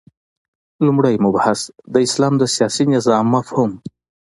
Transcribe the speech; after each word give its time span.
لومړی 0.85 1.15
مبحث: 1.25 1.59
د 1.93 1.95
اسلام 2.07 2.33
د 2.37 2.43
سیاسی 2.55 2.83
نظام 2.95 3.25
مفهوم 3.35 3.71